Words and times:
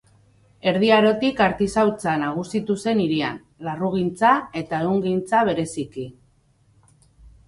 Erdi 0.69 0.87
Arotik 0.93 1.41
artisautza 1.47 2.15
nagusitu 2.21 2.77
zen 2.85 3.01
hirian, 3.03 3.37
larrugintza 3.67 4.31
eta 4.63 4.79
ehungintza 4.87 5.43
bereziki. 5.51 6.07